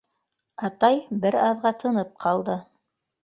[0.69, 2.57] —Атай бер аҙға тынып ҡалды.